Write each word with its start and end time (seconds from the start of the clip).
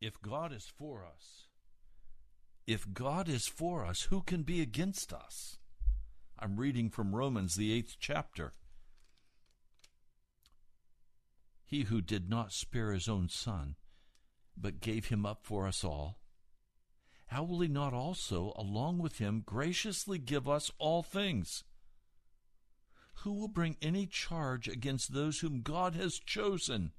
If 0.00 0.20
God 0.22 0.52
is 0.52 0.66
for 0.66 1.04
us, 1.04 1.46
if 2.66 2.92
God 2.92 3.28
is 3.28 3.46
for 3.46 3.84
us, 3.84 4.02
who 4.02 4.22
can 4.22 4.42
be 4.42 4.60
against 4.60 5.12
us? 5.12 5.58
I'm 6.38 6.56
reading 6.56 6.90
from 6.90 7.16
Romans, 7.16 7.56
the 7.56 7.72
eighth 7.72 7.96
chapter. 7.98 8.52
He 11.64 11.82
who 11.82 12.00
did 12.00 12.30
not 12.30 12.52
spare 12.52 12.92
his 12.92 13.08
own 13.08 13.28
son, 13.28 13.76
but 14.56 14.80
gave 14.80 15.06
him 15.06 15.26
up 15.26 15.40
for 15.42 15.66
us 15.66 15.82
all, 15.82 16.18
how 17.28 17.44
will 17.44 17.60
he 17.60 17.68
not 17.68 17.92
also, 17.92 18.54
along 18.56 18.98
with 18.98 19.18
him, 19.18 19.42
graciously 19.44 20.18
give 20.18 20.48
us 20.48 20.70
all 20.78 21.02
things? 21.02 21.62
Who 23.22 23.34
will 23.34 23.48
bring 23.48 23.76
any 23.82 24.06
charge 24.06 24.66
against 24.66 25.12
those 25.12 25.40
whom 25.40 25.60
God 25.60 25.94
has 25.94 26.18
chosen? 26.18 26.92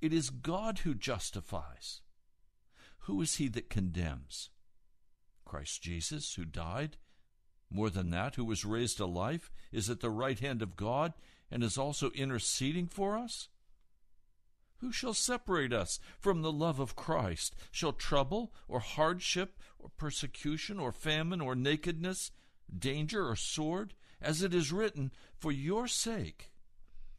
It 0.00 0.12
is 0.12 0.30
God 0.30 0.80
who 0.80 0.94
justifies. 0.94 2.02
Who 3.00 3.20
is 3.22 3.36
he 3.36 3.48
that 3.48 3.70
condemns? 3.70 4.50
Christ 5.44 5.82
Jesus, 5.82 6.34
who 6.34 6.44
died, 6.44 6.96
more 7.70 7.90
than 7.90 8.10
that, 8.10 8.34
who 8.34 8.44
was 8.44 8.64
raised 8.64 8.98
to 8.98 9.06
life, 9.06 9.50
is 9.72 9.90
at 9.90 10.00
the 10.00 10.10
right 10.10 10.38
hand 10.38 10.62
of 10.62 10.76
God 10.76 11.14
and 11.50 11.62
is 11.62 11.78
also 11.78 12.10
interceding 12.10 12.86
for 12.86 13.16
us? 13.16 13.48
Who 14.78 14.92
shall 14.92 15.14
separate 15.14 15.72
us 15.72 15.98
from 16.18 16.42
the 16.42 16.52
love 16.52 16.78
of 16.78 16.96
Christ? 16.96 17.56
Shall 17.70 17.92
trouble, 17.92 18.52
or 18.68 18.80
hardship, 18.80 19.58
or 19.78 19.88
persecution, 19.96 20.78
or 20.78 20.92
famine, 20.92 21.40
or 21.40 21.54
nakedness, 21.54 22.30
danger, 22.76 23.26
or 23.28 23.36
sword? 23.36 23.94
As 24.20 24.42
it 24.42 24.54
is 24.54 24.72
written, 24.72 25.12
For 25.38 25.50
your 25.50 25.88
sake 25.88 26.52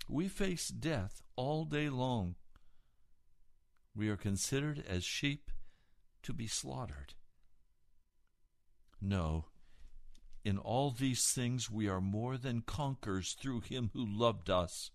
we 0.08 0.28
face 0.28 0.70
death 0.70 1.24
all 1.36 1.66
day 1.66 1.90
long. 1.90 2.36
We 3.98 4.10
are 4.10 4.16
considered 4.16 4.86
as 4.88 5.04
sheep 5.04 5.50
to 6.22 6.32
be 6.32 6.46
slaughtered. 6.46 7.16
No, 9.02 9.46
in 10.46 10.60
all 10.60 10.92
these 10.92 11.32
things 11.32 11.72
we 11.72 11.90
are 11.90 12.00
more 12.00 12.38
than 12.38 12.62
conquerors 12.62 13.34
through 13.34 13.62
him 13.62 13.90
who 13.94 14.06
loved 14.06 14.52
us. 14.52 14.92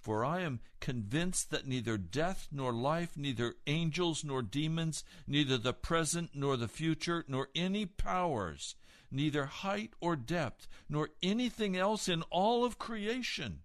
For 0.00 0.24
I 0.24 0.40
am 0.40 0.58
convinced 0.80 1.50
that 1.50 1.68
neither 1.68 1.96
death 1.96 2.48
nor 2.50 2.72
life, 2.72 3.16
neither 3.16 3.54
angels 3.68 4.24
nor 4.24 4.42
demons, 4.42 5.04
neither 5.28 5.56
the 5.56 5.72
present 5.72 6.30
nor 6.34 6.56
the 6.56 6.66
future, 6.66 7.24
nor 7.28 7.50
any 7.54 7.86
powers, 7.86 8.74
neither 9.12 9.46
height 9.46 9.94
or 10.00 10.16
depth, 10.16 10.66
nor 10.88 11.10
anything 11.22 11.76
else 11.76 12.08
in 12.08 12.22
all 12.30 12.64
of 12.64 12.80
creation 12.80 13.60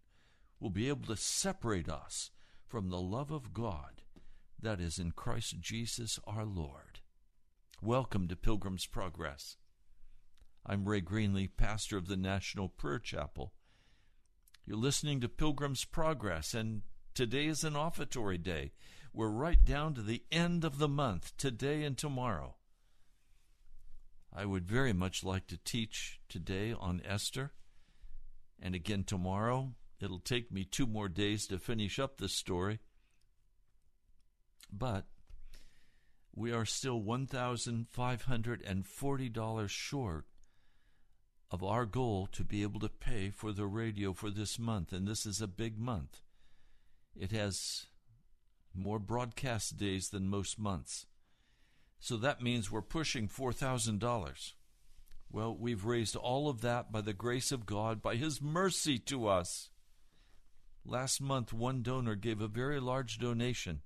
will 0.59 0.69
be 0.69 0.89
able 0.89 1.07
to 1.07 1.17
separate 1.17 1.89
us 1.89 2.29
from 2.67 2.91
the 2.91 3.01
love 3.01 3.31
of 3.31 3.51
God 3.51 3.96
that 4.67 4.81
is 4.81 4.99
in 4.99 5.11
Christ 5.11 5.61
Jesus 5.61 6.19
our 6.27 6.43
Lord. 6.43 6.99
Welcome 7.81 8.27
to 8.27 8.35
Pilgrim's 8.35 8.85
Progress. 8.85 9.55
I'm 10.65 10.89
Ray 10.89 10.99
Greenley, 10.99 11.47
pastor 11.55 11.95
of 11.95 12.09
the 12.09 12.17
National 12.17 12.67
Prayer 12.67 12.99
Chapel. 12.99 13.53
You're 14.65 14.75
listening 14.75 15.21
to 15.21 15.29
Pilgrim's 15.29 15.85
Progress, 15.85 16.53
and 16.53 16.81
today 17.13 17.45
is 17.45 17.63
an 17.63 17.77
offertory 17.77 18.37
day. 18.37 18.73
We're 19.13 19.29
right 19.29 19.63
down 19.63 19.93
to 19.93 20.01
the 20.01 20.25
end 20.33 20.65
of 20.65 20.79
the 20.79 20.89
month, 20.89 21.37
today 21.37 21.83
and 21.83 21.97
tomorrow. 21.97 22.57
I 24.35 24.43
would 24.43 24.67
very 24.67 24.91
much 24.91 25.23
like 25.23 25.47
to 25.47 25.57
teach 25.63 26.19
today 26.27 26.75
on 26.77 27.01
Esther, 27.05 27.53
and 28.61 28.75
again 28.75 29.05
tomorrow. 29.05 29.75
It'll 30.01 30.19
take 30.19 30.51
me 30.51 30.65
two 30.65 30.87
more 30.87 31.07
days 31.07 31.47
to 31.47 31.57
finish 31.57 31.99
up 31.99 32.17
this 32.17 32.35
story. 32.35 32.79
But 34.71 35.05
we 36.35 36.51
are 36.51 36.65
still 36.65 37.01
$1,540 37.01 39.69
short 39.69 40.25
of 41.49 41.63
our 41.63 41.85
goal 41.85 42.27
to 42.33 42.43
be 42.43 42.61
able 42.61 42.81
to 42.81 42.89
pay 42.89 43.29
for 43.29 43.51
the 43.51 43.65
radio 43.65 44.13
for 44.13 44.29
this 44.29 44.59
month, 44.59 44.91
and 44.91 45.07
this 45.07 45.25
is 45.25 45.41
a 45.41 45.47
big 45.47 45.79
month. 45.79 46.21
It 47.15 47.31
has 47.31 47.87
more 48.75 48.99
broadcast 48.99 49.77
days 49.77 50.09
than 50.09 50.29
most 50.29 50.59
months. 50.59 51.05
So 51.99 52.17
that 52.17 52.41
means 52.41 52.69
we're 52.69 52.81
pushing 52.81 53.27
$4,000. 53.27 54.53
Well, 55.31 55.57
we've 55.57 55.85
raised 55.85 56.15
all 56.15 56.49
of 56.49 56.61
that 56.61 56.91
by 56.91 57.01
the 57.01 57.13
grace 57.13 57.51
of 57.51 57.65
God, 57.65 58.01
by 58.01 58.15
His 58.15 58.41
mercy 58.41 58.99
to 58.99 59.27
us. 59.27 59.69
Last 60.85 61.19
month, 61.19 61.51
one 61.51 61.81
donor 61.81 62.15
gave 62.15 62.39
a 62.39 62.47
very 62.47 62.79
large 62.79 63.17
donation. 63.17 63.81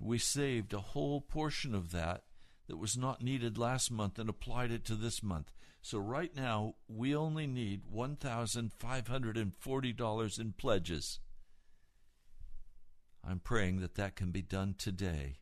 We 0.00 0.18
saved 0.18 0.72
a 0.72 0.80
whole 0.80 1.20
portion 1.20 1.74
of 1.74 1.90
that 1.92 2.22
that 2.68 2.78
was 2.78 2.96
not 2.96 3.22
needed 3.22 3.58
last 3.58 3.90
month 3.90 4.18
and 4.18 4.30
applied 4.30 4.70
it 4.70 4.86
to 4.86 4.94
this 4.94 5.22
month. 5.22 5.52
So 5.82 5.98
right 5.98 6.34
now, 6.34 6.76
we 6.88 7.14
only 7.14 7.46
need 7.46 7.82
$1,540 7.92 10.38
in 10.38 10.52
pledges. 10.52 11.20
I'm 13.26 13.40
praying 13.40 13.80
that 13.80 13.96
that 13.96 14.16
can 14.16 14.30
be 14.30 14.40
done 14.42 14.74
today. 14.78 15.38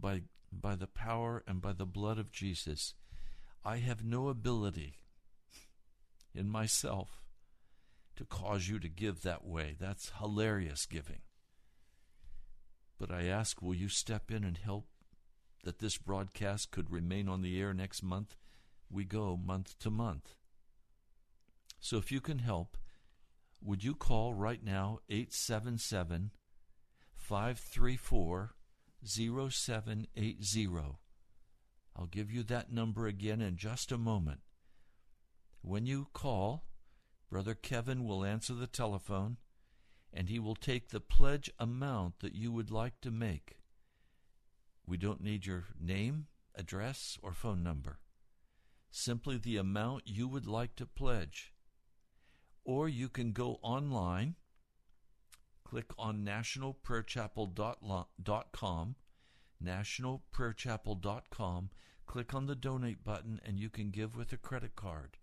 By, 0.00 0.22
by 0.52 0.76
the 0.76 0.86
power 0.86 1.42
and 1.46 1.60
by 1.60 1.72
the 1.72 1.86
blood 1.86 2.18
of 2.18 2.32
Jesus, 2.32 2.94
I 3.64 3.78
have 3.78 4.04
no 4.04 4.28
ability 4.28 4.98
in 6.34 6.48
myself 6.48 7.24
to 8.16 8.24
cause 8.24 8.68
you 8.68 8.78
to 8.78 8.88
give 8.88 9.22
that 9.22 9.44
way. 9.44 9.74
That's 9.78 10.12
hilarious 10.18 10.86
giving. 10.86 11.20
But 12.98 13.10
I 13.10 13.26
ask, 13.26 13.62
will 13.62 13.74
you 13.74 13.88
step 13.88 14.30
in 14.30 14.44
and 14.44 14.58
help 14.58 14.88
that 15.64 15.78
this 15.78 15.98
broadcast 15.98 16.70
could 16.70 16.90
remain 16.90 17.28
on 17.28 17.42
the 17.42 17.60
air 17.60 17.72
next 17.72 18.02
month? 18.02 18.36
We 18.90 19.04
go 19.04 19.36
month 19.36 19.78
to 19.80 19.90
month. 19.90 20.34
So 21.80 21.96
if 21.96 22.10
you 22.10 22.20
can 22.20 22.40
help, 22.40 22.76
would 23.62 23.84
you 23.84 23.94
call 23.94 24.34
right 24.34 24.62
now 24.64 24.98
877 25.08 26.32
534 27.14 28.54
0780? 29.04 30.68
I'll 31.96 32.06
give 32.06 32.30
you 32.30 32.42
that 32.44 32.72
number 32.72 33.06
again 33.06 33.40
in 33.40 33.56
just 33.56 33.92
a 33.92 33.98
moment. 33.98 34.40
When 35.62 35.86
you 35.86 36.08
call, 36.12 36.64
Brother 37.28 37.54
Kevin 37.54 38.04
will 38.04 38.24
answer 38.24 38.54
the 38.54 38.66
telephone 38.66 39.36
and 40.12 40.28
he 40.28 40.38
will 40.38 40.54
take 40.54 40.88
the 40.88 41.00
pledge 41.00 41.50
amount 41.58 42.20
that 42.20 42.34
you 42.34 42.52
would 42.52 42.70
like 42.70 43.00
to 43.00 43.10
make. 43.10 43.56
We 44.86 44.96
don't 44.96 45.22
need 45.22 45.44
your 45.44 45.64
name, 45.78 46.28
address, 46.54 47.18
or 47.22 47.34
phone 47.34 47.62
number. 47.62 47.98
Simply 48.90 49.36
the 49.36 49.58
amount 49.58 50.04
you 50.06 50.26
would 50.28 50.46
like 50.46 50.74
to 50.76 50.86
pledge. 50.86 51.52
Or 52.64 52.88
you 52.88 53.10
can 53.10 53.32
go 53.32 53.58
online, 53.62 54.36
click 55.64 55.92
on 55.98 56.24
nationalprayerchapel.com, 56.24 58.94
nationalprayerchapel.com, 59.62 61.70
click 62.06 62.34
on 62.34 62.46
the 62.46 62.56
donate 62.56 63.04
button, 63.04 63.38
and 63.44 63.60
you 63.60 63.68
can 63.68 63.90
give 63.90 64.16
with 64.16 64.32
a 64.32 64.38
credit 64.38 64.74
card. 64.74 65.18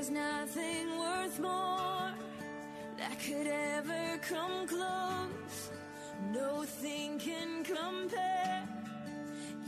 There's 0.00 0.12
nothing 0.12 0.98
worth 0.98 1.38
more 1.40 2.14
that 2.96 3.20
could 3.20 3.46
ever 3.46 4.18
come 4.22 4.66
close. 4.66 5.70
Nothing 6.32 7.18
can 7.18 7.62
compare. 7.62 8.66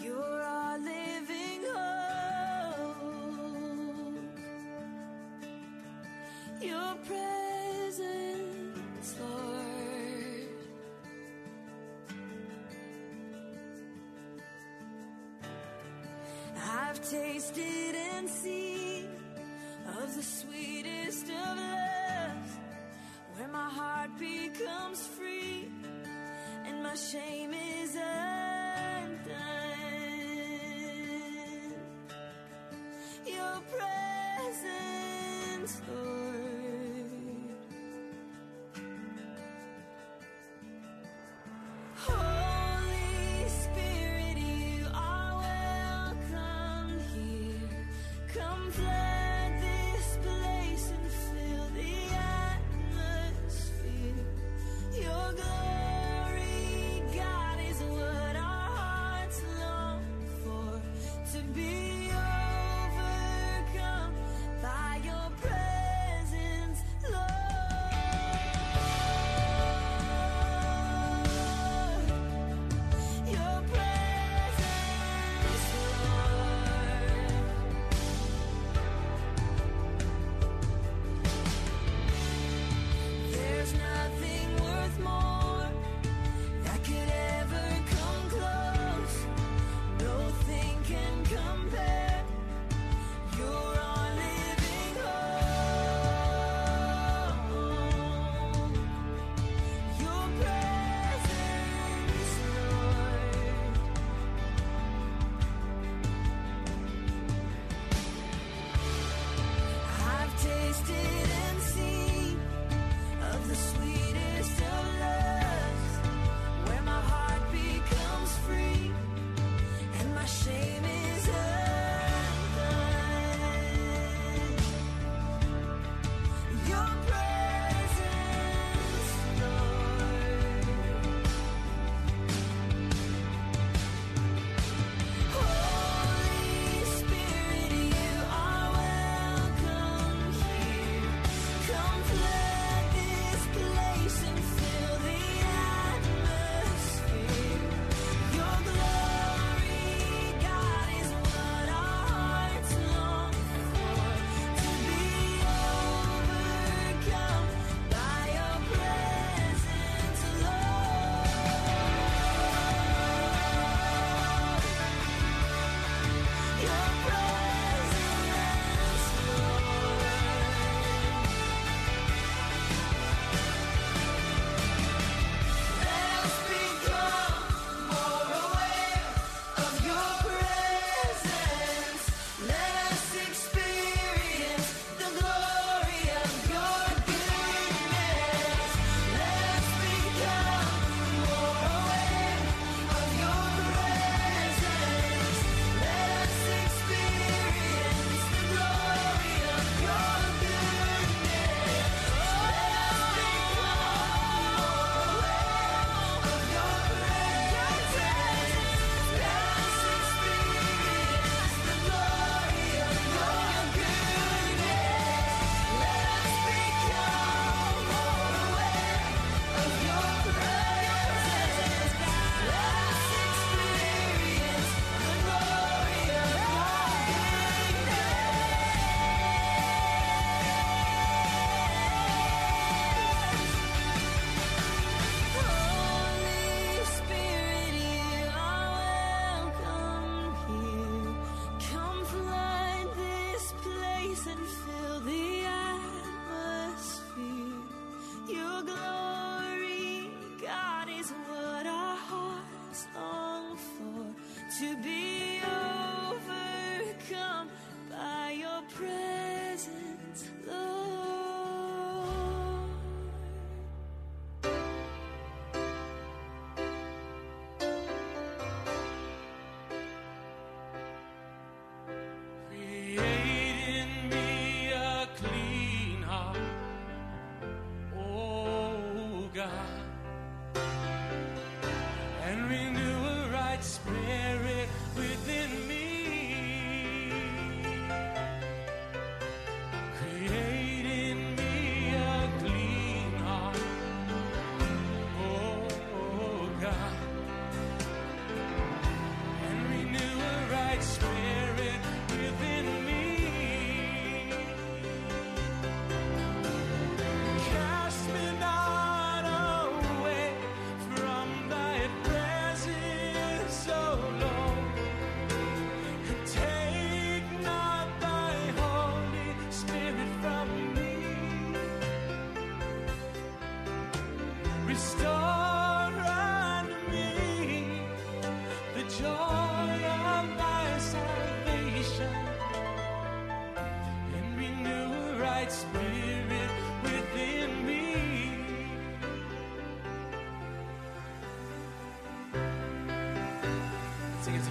You're 0.00 0.43
our 0.43 0.79
living 0.79 1.67
hope. 1.75 2.96
Your 6.62 6.94
presence, 7.05 8.00
Lord. 9.20 10.49
I've 16.56 17.02
tasted 17.11 17.94
and 18.14 18.26
seen 18.31 18.91
of 20.00 20.14
the 20.16 20.22
sweetest 20.22 21.26
of 21.28 21.56
loves, 21.58 22.52
where 23.34 23.48
my 23.48 23.68
heart 23.68 24.10
becomes 24.18 25.06
free 25.06 25.70
and 26.66 26.82
my 26.82 26.94
shame 26.94 27.52
is 27.52 27.94
undone. 27.96 29.32
Your 33.26 33.60
presence, 34.50 35.82
Lord. 35.88 36.21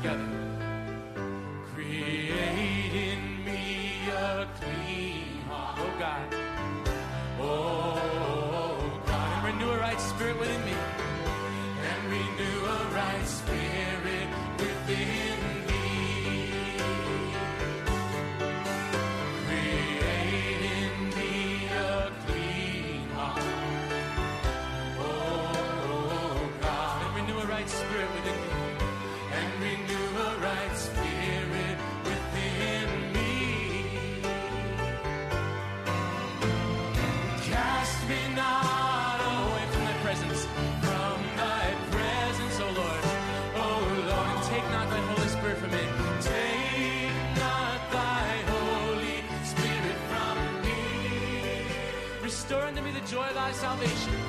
together. 0.01 0.41
the 53.01 53.15
joy 53.15 53.27
of 53.27 53.36
thy 53.36 53.51
salvation. 53.51 54.21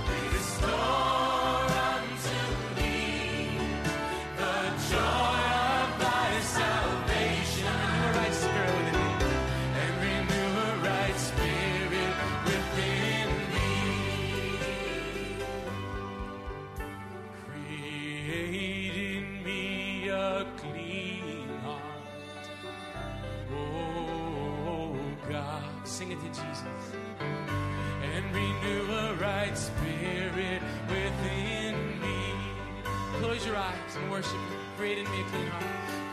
Close 33.43 33.51
your 33.51 33.61
eyes 33.61 33.97
and 33.97 34.09
worship 34.09 34.33
Him. 34.35 34.61
Create 34.77 34.99
in 34.99 35.11
me 35.11 35.21
a 35.21 35.25
clean 35.25 35.47
heart. 35.49 35.65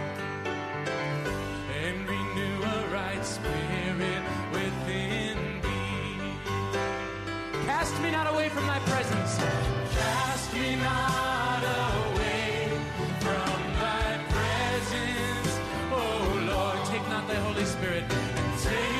And 1.75 2.08
renew 2.08 2.62
a 2.62 2.87
right 2.94 3.25
spirit 3.26 4.22
within 4.52 5.61
me. 5.64 5.80
Cast 7.66 8.00
me 8.00 8.12
not 8.12 8.32
away 8.32 8.49
from 8.49 8.64
thy 8.68 8.78
presence. 8.90 9.38
Cast 9.99 10.54
me 10.54 10.76
not 10.76 11.64
away 11.64 12.70
from 13.18 13.58
thy 13.82 14.20
presence. 14.34 15.58
Oh 15.90 16.46
Lord, 16.46 16.87
take 16.87 17.08
not 17.08 17.26
thy 17.26 17.34
Holy 17.34 17.64
Spirit 17.64 18.04
take 18.62 18.91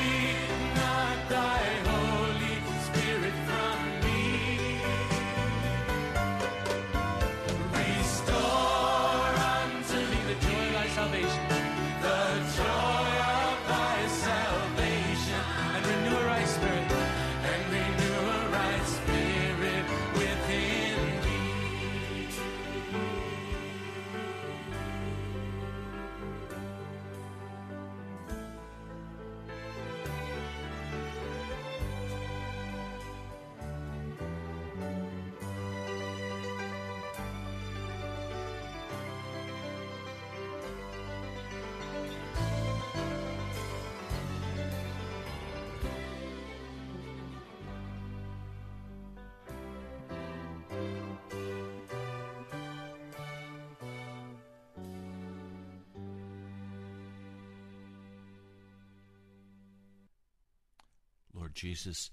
Jesus, 61.63 62.11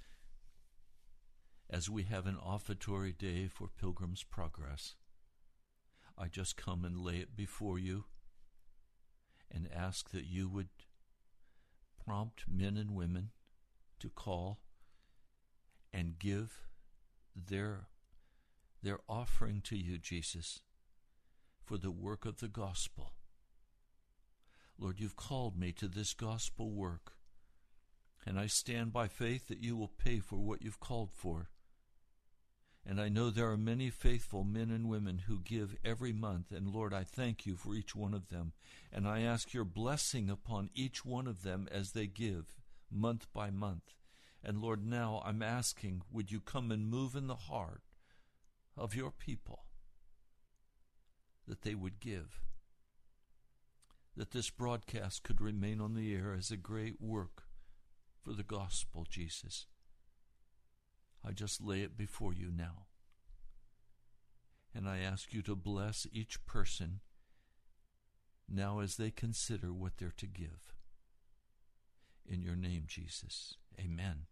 as 1.68 1.90
we 1.90 2.04
have 2.04 2.28
an 2.28 2.36
offertory 2.36 3.12
day 3.12 3.48
for 3.48 3.66
Pilgrim's 3.66 4.22
Progress, 4.22 4.94
I 6.16 6.28
just 6.28 6.56
come 6.56 6.84
and 6.84 6.96
lay 6.96 7.16
it 7.16 7.34
before 7.34 7.76
you 7.76 8.04
and 9.50 9.68
ask 9.74 10.10
that 10.10 10.24
you 10.24 10.48
would 10.48 10.68
prompt 12.06 12.44
men 12.48 12.76
and 12.76 12.94
women 12.94 13.30
to 13.98 14.08
call 14.08 14.60
and 15.92 16.20
give 16.20 16.68
their 17.34 17.88
their 18.84 19.00
offering 19.08 19.62
to 19.62 19.76
you 19.76 19.98
Jesus 19.98 20.60
for 21.64 21.76
the 21.76 21.90
work 21.90 22.24
of 22.24 22.38
the 22.38 22.46
gospel. 22.46 23.14
Lord 24.78 25.00
you've 25.00 25.16
called 25.16 25.58
me 25.58 25.72
to 25.72 25.88
this 25.88 26.14
gospel 26.14 26.70
work. 26.70 27.14
And 28.26 28.38
I 28.38 28.46
stand 28.46 28.92
by 28.92 29.08
faith 29.08 29.48
that 29.48 29.62
you 29.62 29.76
will 29.76 29.88
pay 29.88 30.18
for 30.18 30.36
what 30.36 30.62
you've 30.62 30.80
called 30.80 31.10
for. 31.12 31.48
And 32.86 33.00
I 33.00 33.08
know 33.08 33.30
there 33.30 33.50
are 33.50 33.56
many 33.56 33.90
faithful 33.90 34.42
men 34.42 34.70
and 34.70 34.88
women 34.88 35.22
who 35.26 35.40
give 35.40 35.76
every 35.84 36.12
month. 36.12 36.50
And 36.50 36.68
Lord, 36.68 36.94
I 36.94 37.04
thank 37.04 37.46
you 37.46 37.56
for 37.56 37.74
each 37.74 37.94
one 37.94 38.14
of 38.14 38.28
them. 38.28 38.52
And 38.92 39.06
I 39.06 39.20
ask 39.20 39.52
your 39.52 39.64
blessing 39.64 40.30
upon 40.30 40.70
each 40.74 41.04
one 41.04 41.26
of 41.26 41.42
them 41.42 41.68
as 41.70 41.92
they 41.92 42.06
give 42.06 42.56
month 42.90 43.26
by 43.32 43.50
month. 43.50 43.94
And 44.42 44.58
Lord, 44.60 44.84
now 44.84 45.22
I'm 45.24 45.42
asking, 45.42 46.02
would 46.10 46.32
you 46.32 46.40
come 46.40 46.70
and 46.70 46.88
move 46.88 47.14
in 47.14 47.26
the 47.26 47.36
heart 47.36 47.82
of 48.76 48.94
your 48.94 49.10
people 49.10 49.64
that 51.46 51.62
they 51.62 51.74
would 51.74 52.00
give? 52.00 52.40
That 54.16 54.30
this 54.30 54.50
broadcast 54.50 55.22
could 55.22 55.40
remain 55.40 55.80
on 55.80 55.94
the 55.94 56.14
air 56.14 56.34
as 56.36 56.50
a 56.50 56.56
great 56.56 57.00
work 57.00 57.44
for 58.22 58.32
the 58.32 58.42
gospel, 58.42 59.06
Jesus. 59.08 59.66
I 61.24 61.32
just 61.32 61.60
lay 61.60 61.80
it 61.80 61.96
before 61.96 62.32
you 62.32 62.50
now. 62.54 62.86
And 64.74 64.88
I 64.88 64.98
ask 64.98 65.32
you 65.32 65.42
to 65.42 65.56
bless 65.56 66.06
each 66.12 66.44
person 66.46 67.00
now 68.48 68.80
as 68.80 68.96
they 68.96 69.10
consider 69.10 69.72
what 69.72 69.98
they're 69.98 70.14
to 70.16 70.26
give. 70.26 70.74
In 72.26 72.42
your 72.42 72.56
name, 72.56 72.84
Jesus. 72.86 73.54
Amen. 73.78 74.26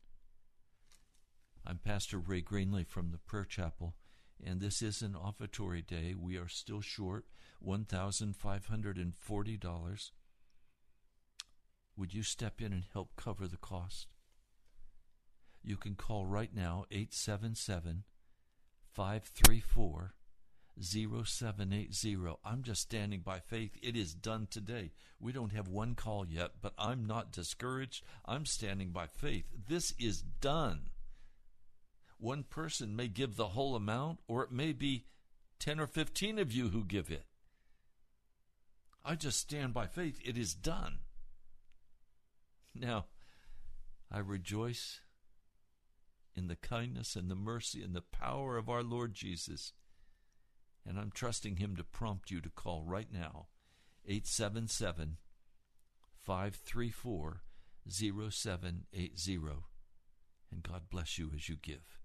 I'm 1.67 1.79
Pastor 1.79 2.19
Ray 2.19 2.43
Greenley 2.43 2.87
from 2.87 3.11
the 3.11 3.19
Prayer 3.19 3.45
Chapel, 3.45 3.97
and 4.43 4.61
this 4.61 4.81
is 4.81 5.03
an 5.03 5.15
offertory 5.15 5.83
day. 5.83 6.15
We 6.17 6.37
are 6.37 6.49
still 6.49 6.81
short 6.81 7.27
$1,540. 7.65 10.11
Would 11.99 12.15
you 12.15 12.23
step 12.23 12.61
in 12.61 12.73
and 12.73 12.85
help 12.93 13.17
cover 13.17 13.49
the 13.49 13.57
cost? 13.57 14.07
You 15.65 15.77
can 15.77 15.97
call 15.97 16.27
right 16.27 16.55
now 16.55 16.85
877 16.93 18.05
534 18.93 20.15
0780. 20.81 22.17
I'm 22.45 22.63
just 22.63 22.83
standing 22.83 23.21
by 23.21 23.41
faith. 23.41 23.73
It 23.83 23.97
is 23.97 24.15
done 24.15 24.47
today. 24.49 24.93
We 25.19 25.33
don't 25.33 25.53
have 25.53 25.67
one 25.67 25.97
call 25.97 26.25
yet, 26.25 26.53
but 26.63 26.73
I'm 26.79 27.05
not 27.05 27.33
discouraged. 27.33 28.05
I'm 28.25 28.47
standing 28.47 28.91
by 28.91 29.09
faith. 29.09 29.47
This 29.67 29.93
is 29.99 30.23
done. 30.23 30.91
One 32.19 32.45
person 32.45 32.95
may 32.95 33.09
give 33.09 33.35
the 33.35 33.49
whole 33.49 33.75
amount, 33.75 34.21
or 34.29 34.45
it 34.45 34.53
may 34.53 34.73
be 34.73 35.07
10 35.59 35.81
or 35.81 35.89
15 35.89 36.39
of 36.39 36.53
you 36.53 36.69
who 36.69 36.85
give 36.85 37.11
it. 37.11 37.25
I 39.05 39.17
just 39.17 39.41
stand 39.41 39.75
by 39.75 39.87
faith. 39.87 40.21
It 40.25 40.39
is 40.39 40.55
done. 40.55 40.99
Now, 42.83 43.07
I 44.11 44.21
rejoice 44.21 45.01
in 46.37 46.47
the 46.47 46.57
kindness 46.57 47.17
and 47.17 47.29
the 47.31 47.35
mercy 47.35 47.83
and 47.83 47.95
the 47.95 48.03
power 48.03 48.57
of 48.57 48.69
our 48.69 48.83
Lord 48.83 49.15
Jesus. 49.15 49.73
And 50.87 50.99
I'm 50.99 51.11
trusting 51.11 51.57
Him 51.57 51.75
to 51.77 51.85
prompt 51.85 52.31
you 52.31 52.41
to 52.41 52.51
call 52.51 52.85
right 52.87 53.09
now 53.13 53.49
877 54.07 55.17
534 56.23 57.43
0780. 57.89 59.39
And 60.51 60.63
God 60.63 60.83
bless 60.91 61.19
you 61.19 61.33
as 61.35 61.49
you 61.49 61.57
give. 61.61 61.99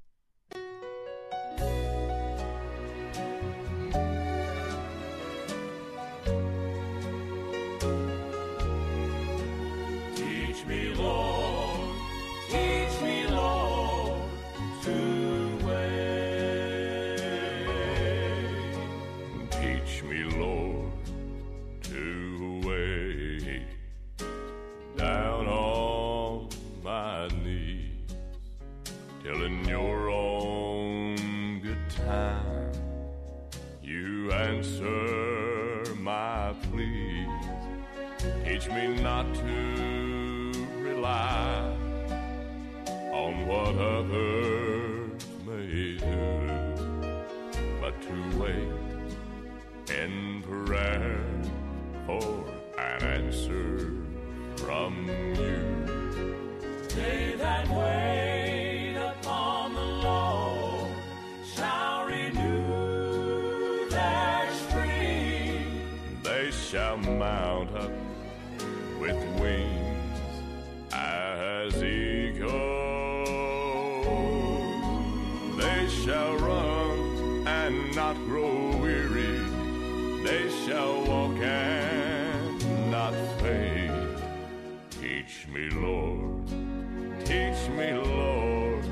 Teach 87.63 87.71
me, 87.71 87.93
Lord, 87.93 88.83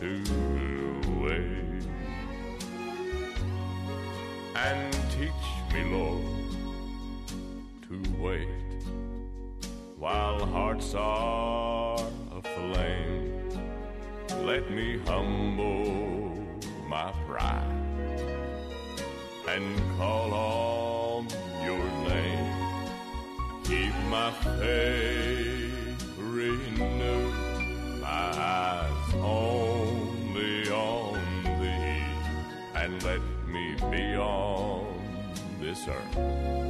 to 0.00 0.22
wait. 1.22 1.86
And 4.54 4.92
teach 5.10 5.72
me, 5.72 5.84
Lord, 5.84 6.22
to 7.88 8.22
wait 8.22 8.48
while 9.98 10.44
hearts 10.46 10.94
are 10.94 11.98
aflame. 12.32 13.50
Let 14.44 14.70
me 14.70 14.98
humble 15.06 16.36
my 16.86 17.12
pride 17.26 17.64
and 19.48 19.80
call 19.96 20.34
on 20.34 21.28
your 21.64 21.84
name. 22.08 22.54
Keep 23.64 23.94
my 24.10 24.30
faith 24.32 25.07
this 35.86 36.67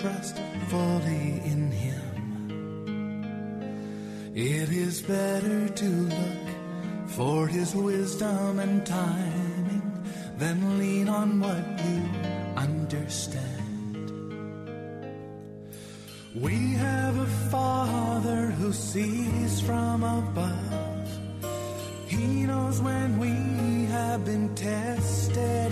trust 0.00 0.40
fully 0.68 1.42
in 1.44 1.70
Him. 1.70 2.00
It 4.34 4.70
is 4.70 5.02
better 5.02 5.68
to 5.68 5.88
look 5.88 6.48
for 7.08 7.46
His 7.46 7.74
wisdom 7.74 8.60
and 8.60 8.86
timing 8.86 10.04
than 10.38 10.78
lean 10.78 11.08
on 11.08 11.40
what 11.40 11.66
you 11.84 12.02
understand. 12.56 14.10
We 16.34 16.56
have 16.86 17.18
a 17.18 17.26
Father 17.50 18.46
who 18.58 18.72
sees 18.72 19.60
from 19.60 20.02
above. 20.02 21.08
He 22.06 22.46
knows 22.46 22.80
when 22.80 23.18
we 23.18 23.84
have 23.90 24.24
been 24.24 24.54
tested 24.54 25.69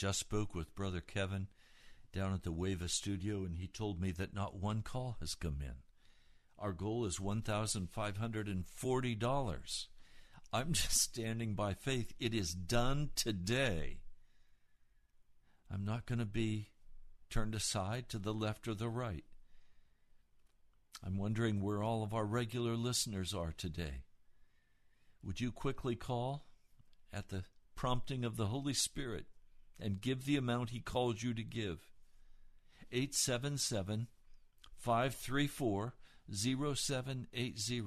just 0.00 0.20
spoke 0.20 0.54
with 0.54 0.74
Brother 0.74 1.02
Kevin 1.02 1.48
down 2.10 2.32
at 2.32 2.42
the 2.42 2.54
Wava 2.54 2.88
studio, 2.88 3.44
and 3.44 3.58
he 3.58 3.66
told 3.66 4.00
me 4.00 4.12
that 4.12 4.32
not 4.32 4.56
one 4.56 4.80
call 4.80 5.18
has 5.20 5.34
come 5.34 5.58
in. 5.60 5.74
Our 6.58 6.72
goal 6.72 7.04
is 7.04 7.18
$1,540. 7.18 9.86
I'm 10.54 10.72
just 10.78 11.02
standing 11.02 11.54
by 11.54 11.74
faith. 11.74 12.14
It 12.18 12.32
is 12.32 12.54
done 12.54 13.10
today. 13.14 13.98
I'm 15.70 15.84
not 15.84 16.06
going 16.06 16.20
to 16.20 16.24
be 16.24 16.70
turned 17.28 17.54
aside 17.54 18.08
to 18.08 18.18
the 18.18 18.32
left 18.32 18.66
or 18.68 18.74
the 18.74 18.88
right. 18.88 19.26
I'm 21.04 21.18
wondering 21.18 21.60
where 21.60 21.82
all 21.82 22.02
of 22.02 22.14
our 22.14 22.24
regular 22.24 22.74
listeners 22.74 23.34
are 23.34 23.52
today. 23.52 24.04
Would 25.22 25.42
you 25.42 25.52
quickly 25.52 25.94
call 25.94 26.46
at 27.12 27.28
the 27.28 27.44
prompting 27.76 28.24
of 28.24 28.38
the 28.38 28.46
Holy 28.46 28.72
Spirit 28.72 29.26
and 29.80 30.00
give 30.00 30.24
the 30.24 30.36
amount 30.36 30.70
He 30.70 30.80
calls 30.80 31.22
you 31.22 31.34
to 31.34 31.42
give? 31.42 31.90
877 32.92 34.08
534 34.76 35.94
0780. 36.32 37.82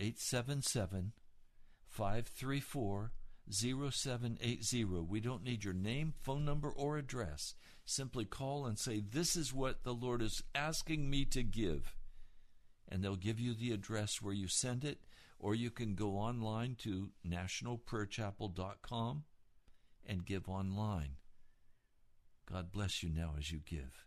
877 0.00 1.12
534 1.86 3.12
0780. 3.50 4.84
We 4.84 5.20
don't 5.20 5.42
need 5.42 5.64
your 5.64 5.74
name, 5.74 6.12
phone 6.18 6.44
number, 6.44 6.70
or 6.70 6.98
address. 6.98 7.54
Simply 7.84 8.24
call 8.24 8.66
and 8.66 8.78
say, 8.78 9.00
This 9.00 9.34
is 9.36 9.54
what 9.54 9.82
the 9.82 9.94
Lord 9.94 10.22
is 10.22 10.42
asking 10.54 11.08
me 11.08 11.24
to 11.26 11.42
give. 11.42 11.96
And 12.88 13.02
they'll 13.02 13.16
give 13.16 13.40
you 13.40 13.54
the 13.54 13.72
address 13.72 14.22
where 14.22 14.34
you 14.34 14.48
send 14.48 14.84
it, 14.84 15.00
or 15.38 15.54
you 15.54 15.70
can 15.70 15.94
go 15.94 16.16
online 16.16 16.74
to 16.80 17.10
nationalprayerchapel.com 17.26 19.24
and 20.08 20.24
give 20.24 20.48
online. 20.48 21.16
God 22.50 22.72
bless 22.72 23.02
you 23.02 23.10
now 23.10 23.34
as 23.38 23.52
you 23.52 23.60
give. 23.64 24.06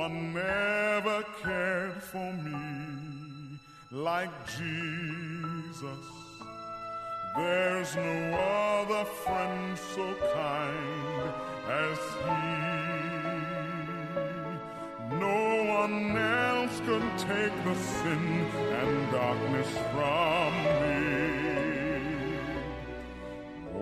one 0.00 0.34
ever 0.34 1.22
cared 1.42 2.02
for 2.02 2.32
me 2.44 3.58
like 3.90 4.34
Jesus. 4.56 6.04
There's 7.36 7.92
no 7.96 8.18
other 8.78 9.04
friend 9.22 9.78
so 9.94 10.06
kind 10.32 11.32
as 11.84 11.98
he. 12.24 12.40
No 15.26 15.42
one 15.80 16.16
else 16.16 16.76
could 16.86 17.08
take 17.30 17.56
the 17.68 17.76
sin 17.96 18.24
and 18.80 18.94
darkness 19.12 19.70
from 19.92 20.50
me. 20.80 21.00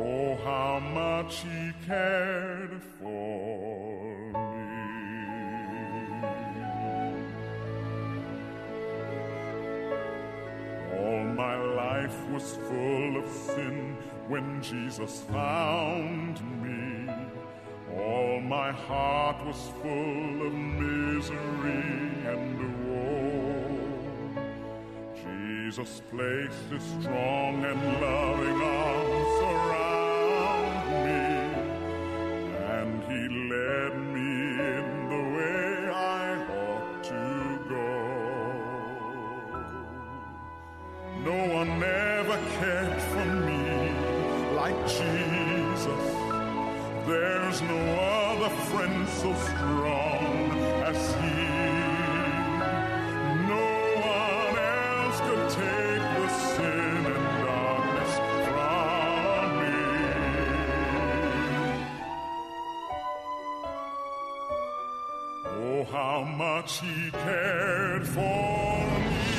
Oh, 0.04 0.31
how 0.48 0.74
much 1.00 1.33
he 1.46 1.61
cared 1.87 2.74
for 2.98 3.38
my 11.48 11.56
life 11.56 12.18
was 12.28 12.46
full 12.68 13.16
of 13.16 13.26
sin 13.26 13.96
when 14.32 14.46
Jesus 14.62 15.22
found 15.32 16.37
me. 16.62 17.11
All 17.96 18.38
my 18.40 18.70
heart 18.70 19.38
was 19.46 19.61
full 19.80 20.37
of 20.46 20.52
misery 20.52 21.87
and 22.32 22.56
woe. 22.87 23.78
Jesus 25.24 26.02
placed 26.11 26.66
his 26.74 26.87
strong 27.00 27.64
and 27.70 27.82
loving 28.04 28.61
arms 28.84 29.37
around 29.54 30.84
me, 31.06 31.24
and 32.76 32.94
he 33.11 33.22
led 33.52 33.77
Jesus. 44.88 46.05
There's 47.07 47.61
no 47.62 47.79
other 47.79 48.48
friend 48.68 49.09
so 49.09 49.35
strong 49.35 50.51
as 50.85 51.14
he. 51.14 51.37
No 53.53 53.68
one 54.14 54.57
else 54.59 55.18
could 55.27 55.44
take 55.51 56.05
the 56.16 56.29
sin 56.55 57.01
and 57.07 57.27
darkness 57.44 58.12
from 58.48 59.46
me. 59.61 59.79
Oh, 65.46 65.85
how 65.92 66.19
much 66.25 66.81
he 66.81 67.10
cared 67.10 68.04
for 68.06 68.21
me. 68.21 69.37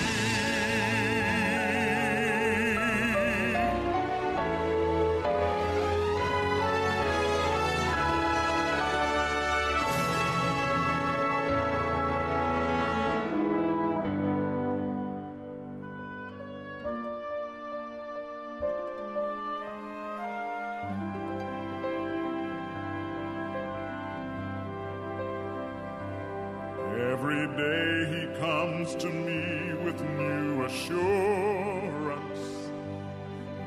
Day 27.58 28.06
he 28.16 28.40
comes 28.40 28.96
to 28.96 29.08
me 29.08 29.74
with 29.84 30.00
new 30.02 30.64
assurance. 30.66 32.42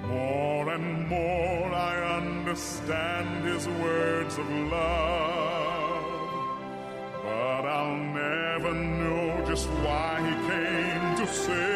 More 0.07 0.69
and 0.71 1.09
more 1.09 1.73
I 1.73 2.19
understand 2.19 3.45
his 3.45 3.67
words 3.69 4.39
of 4.39 4.49
love. 4.51 6.05
But 7.25 7.67
I'll 7.67 7.97
never 7.97 8.75
know 8.75 9.45
just 9.47 9.69
why 9.69 10.21
he 10.27 10.35
came 10.49 11.17
to 11.17 11.27
save 11.33 11.72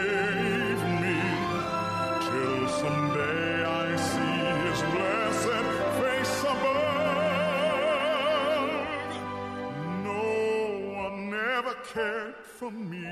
cared 11.96 12.36
for 12.58 12.70
me 12.70 13.08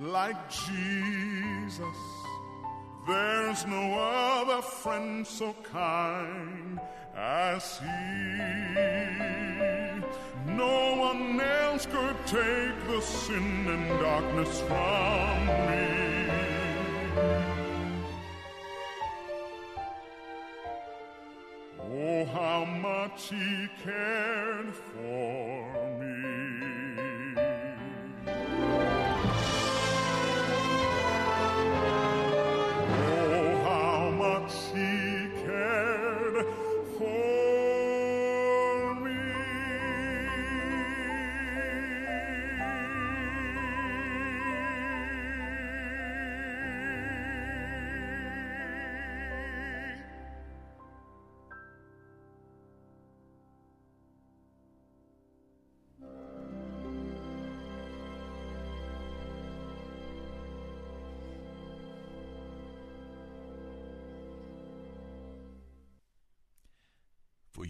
like 0.00 0.40
Jesus. 0.48 2.00
There's 3.06 3.66
no 3.66 3.84
other 3.98 4.62
friend 4.62 5.26
so 5.26 5.54
kind 5.70 6.80
as 7.14 7.78
he. 7.80 7.86
No 10.62 10.96
one 11.08 11.38
else 11.38 11.84
could 11.84 12.16
take 12.26 12.76
the 12.88 13.00
sin 13.02 13.68
and 13.74 13.88
darkness 14.00 14.60
from 14.62 15.46
me. 15.68 15.88
Oh, 21.92 22.24
how 22.38 22.64
much 22.88 23.28
he 23.28 23.68
cared 23.84 24.72
for 24.74 25.49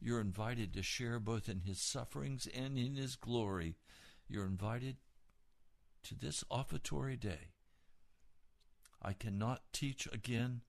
You're 0.00 0.20
invited 0.20 0.72
to 0.74 0.82
share 0.82 1.18
both 1.18 1.48
in 1.48 1.60
his 1.60 1.80
sufferings 1.80 2.46
and 2.54 2.76
in 2.78 2.96
his 2.96 3.16
glory. 3.16 3.76
You're 4.28 4.46
invited 4.46 4.96
to 6.04 6.14
this 6.14 6.44
offertory 6.50 7.16
day. 7.16 7.52
I 9.02 9.12
cannot 9.12 9.62
teach 9.72 10.08
again 10.12 10.60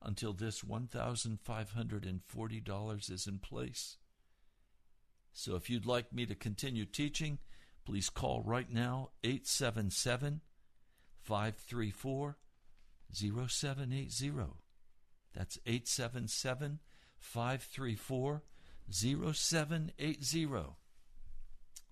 until 0.00 0.32
this 0.32 0.62
$1,540 0.62 3.10
is 3.10 3.26
in 3.26 3.38
place. 3.38 3.98
So 5.32 5.56
if 5.56 5.68
you'd 5.70 5.86
like 5.86 6.12
me 6.12 6.26
to 6.26 6.34
continue 6.34 6.84
teaching, 6.84 7.38
please 7.84 8.10
call 8.10 8.42
right 8.42 8.70
now 8.70 9.10
877 9.24 10.40
534 11.20 12.36
0780. 13.12 14.32
That's 15.34 15.58
877 15.66 16.80
534 17.18 18.42
0780. 18.92 20.44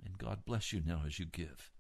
And 0.05 0.19
God 0.19 0.45
bless 0.45 0.73
you 0.73 0.83
now 0.85 1.03
as 1.07 1.19
you 1.19 1.27
give. 1.27 1.73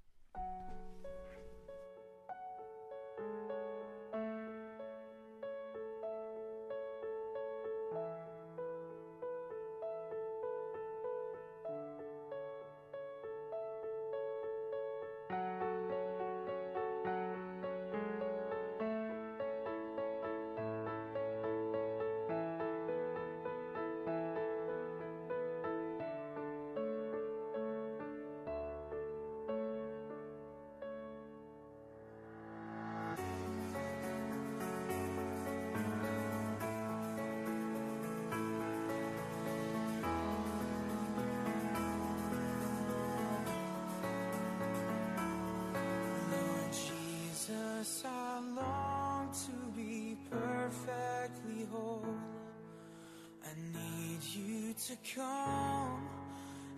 to 54.90 55.14
come 55.14 56.08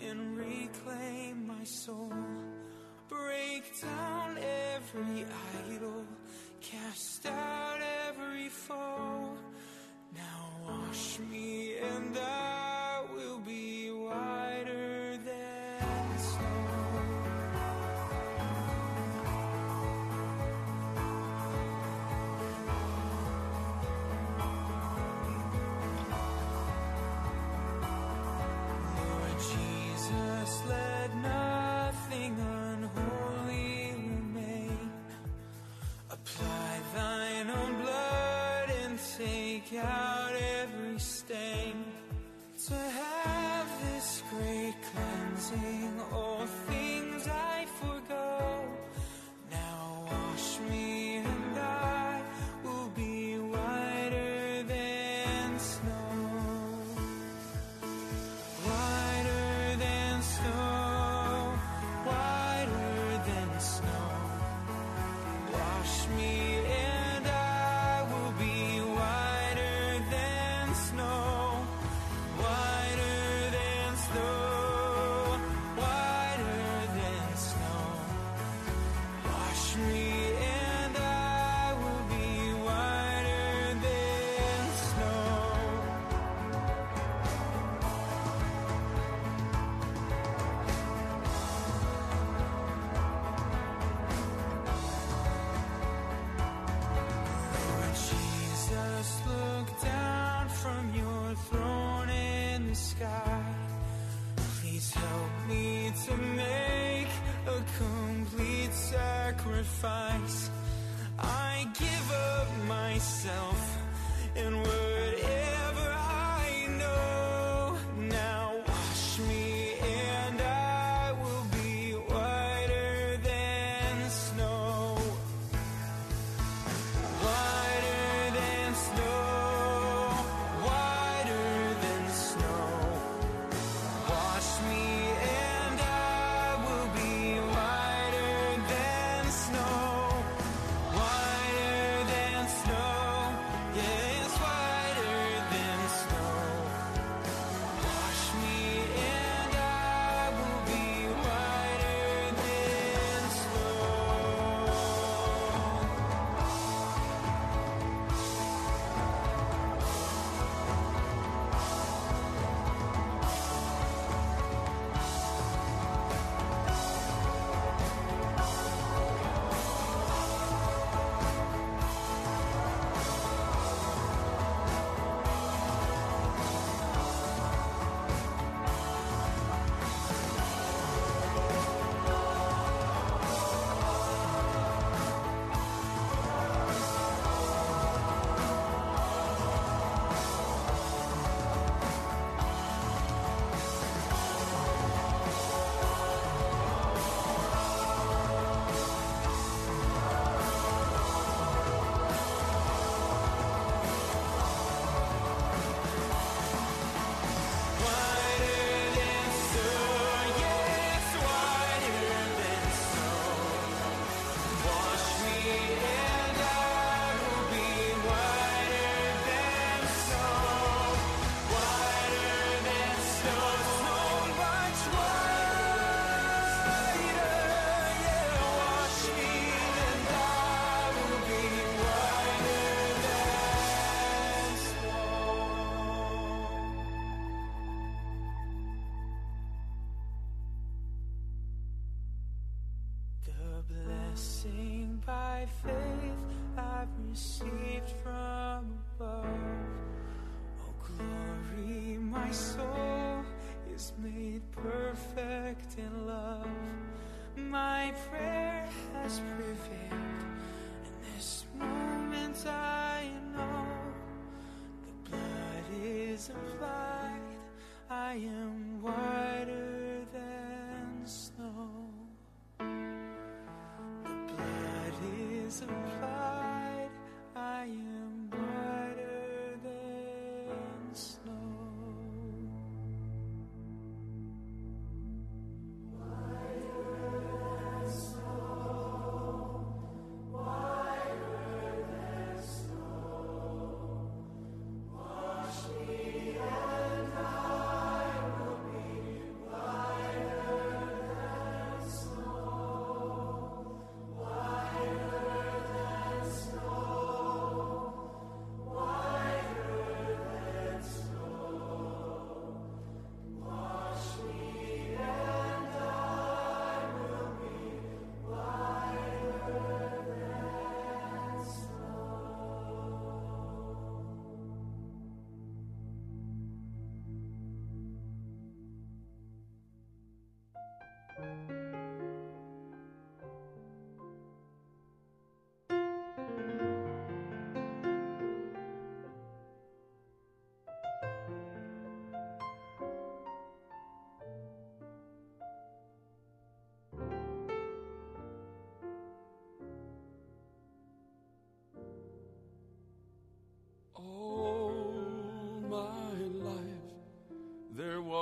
and 0.02 0.36
reclaim 0.36 1.46
my 1.46 1.64
soul. 1.64 2.12
Break 3.08 3.80
down 3.80 4.36
every 4.38 5.24
idol, 5.70 6.04
cast 6.60 7.26
out. 7.26 7.41
Yeah. 39.72 40.11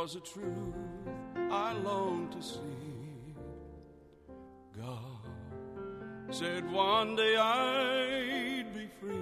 Was 0.00 0.14
a 0.14 0.20
truth 0.20 0.74
I 1.50 1.74
longed 1.74 2.32
to 2.32 2.42
see. 2.42 3.34
God 4.74 5.28
said 6.30 6.72
one 6.72 7.16
day 7.16 7.36
I'd 7.36 8.74
be 8.74 8.88
free. 8.98 9.14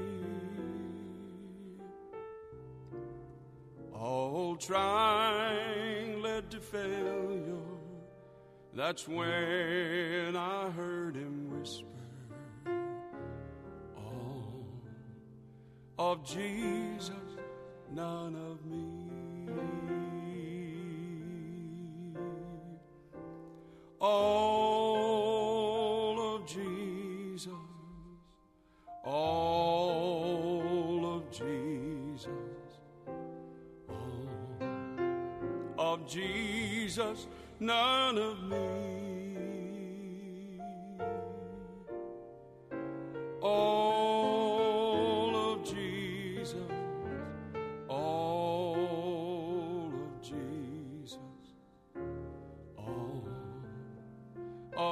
All 3.93 4.55
trying 4.55 6.22
led 6.22 6.49
to 6.53 6.61
failure. 6.61 7.57
That's 8.72 9.09
when 9.09 10.37
I 10.37 10.70
heard 10.70 11.16
him 11.16 11.59
whisper. 11.59 11.87
All 13.97 14.64
of 15.99 16.24
Jesus, 16.24 16.88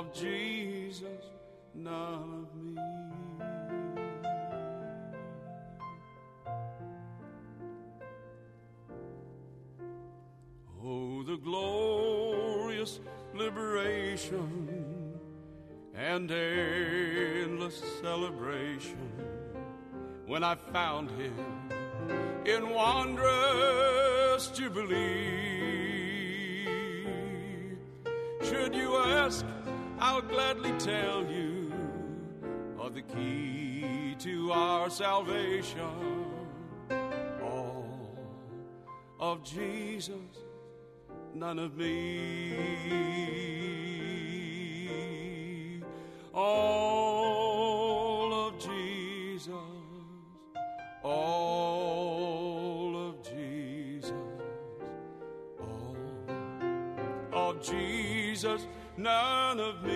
of 0.06 0.14
Jesus, 0.14 1.24
none 1.74 2.46
of 2.46 2.54
me. 2.62 2.80
Oh, 10.84 11.22
the 11.24 11.36
glorious 11.38 13.00
liberation 13.34 15.18
and 15.94 16.30
endless 16.30 17.82
celebration 18.00 19.10
when 20.26 20.44
I 20.44 20.54
found 20.54 21.10
him 21.10 21.34
in 22.44 22.70
wondrous 22.70 24.48
jubilee. 24.48 25.46
Should 28.42 28.74
you 28.74 28.96
ask, 28.96 29.44
I'll 30.08 30.22
gladly 30.22 30.70
tell 30.78 31.26
you 31.26 31.72
of 32.78 32.94
the 32.94 33.02
key 33.02 34.14
to 34.20 34.52
our 34.52 34.88
salvation. 34.88 35.80
All 37.42 38.16
of 39.18 39.42
Jesus, 39.42 40.14
none 41.34 41.58
of 41.58 41.76
me. 41.76 42.54
All 46.32 47.66
of 48.46 48.60
Jesus, 48.60 49.50
all 51.02 52.96
of 53.08 53.24
Jesus, 53.24 54.12
all 55.60 55.96
of 57.32 57.60
Jesus, 57.60 58.68
none 58.96 59.58
of 59.58 59.82
me. 59.82 59.95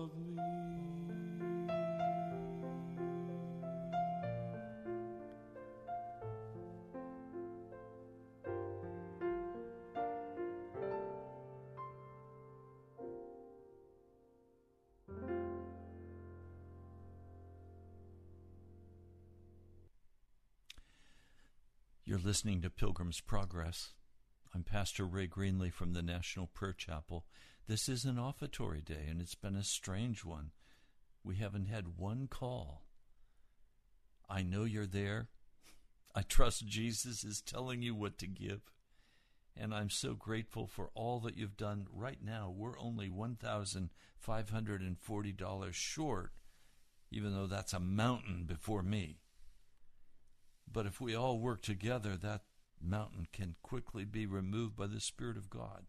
listening 22.28 22.62
to 22.62 22.70
Pilgrim's 22.70 23.22
Progress. 23.22 23.94
I'm 24.54 24.64
Pastor 24.64 25.06
Ray 25.06 25.30
Greenley 25.30 25.72
from 25.72 25.94
the 25.94 26.02
National 26.02 26.48
Prayer 26.48 26.74
Chapel. 26.74 27.24
This 27.70 27.88
is 27.88 28.04
an 28.04 28.20
offertory 28.20 28.82
day, 28.82 29.06
and 29.10 29.22
it's 29.22 29.34
been 29.34 29.56
a 29.56 29.64
strange 29.64 30.26
one. 30.26 30.52
We 31.24 31.38
haven't 31.38 31.68
had 31.68 31.96
one 31.96 32.28
call. 32.30 32.84
I 34.30 34.42
know 34.42 34.66
you're 34.66 34.86
there. 34.86 35.30
I 36.14 36.22
trust 36.22 36.68
Jesus 36.68 37.24
is 37.24 37.42
telling 37.42 37.82
you 37.82 37.96
what 37.96 38.18
to 38.18 38.28
give. 38.28 38.74
And 39.56 39.74
I'm 39.74 39.90
so 39.90 40.14
grateful 40.14 40.68
for 40.68 40.90
all 40.96 41.22
that 41.22 41.38
you've 41.38 41.56
done. 41.56 41.88
Right 41.94 42.20
now, 42.22 42.54
we're 42.54 42.78
only 42.78 43.10
$1,540 43.10 45.74
short, 45.74 46.34
even 47.10 47.34
though 47.34 47.48
that's 47.48 47.72
a 47.72 47.80
mountain 47.80 48.44
before 48.46 48.84
me. 48.84 49.22
But 50.72 50.86
if 50.86 51.00
we 51.00 51.16
all 51.16 51.40
work 51.40 51.62
together, 51.62 52.18
that 52.18 52.42
mountain 52.82 53.28
can 53.32 53.56
quickly 53.62 54.06
be 54.06 54.26
removed 54.26 54.76
by 54.76 54.88
the 54.88 55.00
Spirit 55.00 55.38
of 55.38 55.50
God. 55.50 55.88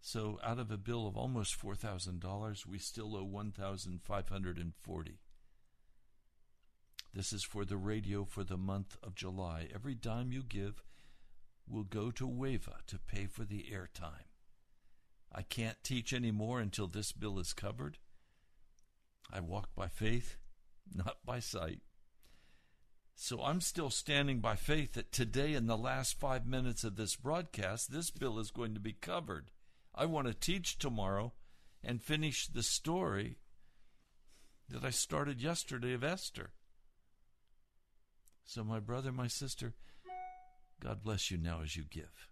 So 0.00 0.38
out 0.42 0.58
of 0.58 0.70
a 0.70 0.78
bill 0.78 1.06
of 1.06 1.16
almost 1.16 1.60
$4,000, 1.60 2.66
we 2.66 2.78
still 2.78 3.16
owe 3.16 3.24
1,540. 3.24 5.18
This 7.12 7.32
is 7.32 7.42
for 7.42 7.64
the 7.64 7.76
radio 7.76 8.24
for 8.24 8.44
the 8.44 8.56
month 8.56 8.96
of 9.02 9.14
July. 9.14 9.68
Every 9.74 9.94
dime 9.94 10.32
you 10.32 10.42
give 10.42 10.82
will 11.68 11.84
go 11.84 12.10
to 12.12 12.26
WAVA 12.26 12.86
to 12.86 12.98
pay 12.98 13.26
for 13.26 13.44
the 13.44 13.66
airtime. 13.72 14.26
I 15.32 15.42
can't 15.42 15.82
teach 15.84 16.12
any 16.12 16.30
more 16.30 16.60
until 16.60 16.86
this 16.86 17.12
bill 17.12 17.38
is 17.38 17.52
covered. 17.52 17.98
I 19.32 19.40
walk 19.40 19.68
by 19.76 19.88
faith, 19.88 20.36
not 20.92 21.18
by 21.24 21.40
sight. 21.40 21.80
So 23.22 23.42
I'm 23.42 23.60
still 23.60 23.90
standing 23.90 24.40
by 24.40 24.56
faith 24.56 24.94
that 24.94 25.12
today, 25.12 25.52
in 25.52 25.66
the 25.66 25.76
last 25.76 26.18
five 26.18 26.46
minutes 26.46 26.84
of 26.84 26.96
this 26.96 27.16
broadcast, 27.16 27.92
this 27.92 28.10
bill 28.10 28.38
is 28.38 28.50
going 28.50 28.72
to 28.72 28.80
be 28.80 28.94
covered. 28.94 29.50
I 29.94 30.06
want 30.06 30.26
to 30.26 30.32
teach 30.32 30.78
tomorrow 30.78 31.34
and 31.84 32.02
finish 32.02 32.46
the 32.46 32.62
story 32.62 33.36
that 34.70 34.82
I 34.82 34.88
started 34.88 35.42
yesterday 35.42 35.92
of 35.92 36.02
Esther. 36.02 36.52
So, 38.46 38.64
my 38.64 38.80
brother, 38.80 39.12
my 39.12 39.26
sister, 39.26 39.74
God 40.82 41.02
bless 41.02 41.30
you 41.30 41.36
now 41.36 41.60
as 41.62 41.76
you 41.76 41.84
give. 41.90 42.30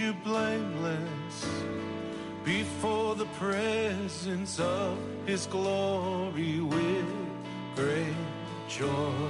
You 0.00 0.14
blameless 0.24 1.46
before 2.42 3.14
the 3.14 3.26
presence 3.38 4.58
of 4.58 4.96
his 5.26 5.44
glory 5.46 6.60
with 6.60 7.12
great 7.76 8.14
joy. 8.66 9.29